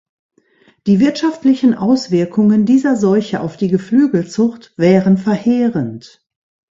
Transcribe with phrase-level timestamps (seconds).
[0.87, 6.25] Die wirtschaftlichen Auswirkungen dieser Seuche auf die Geflügelzucht wären verheerend.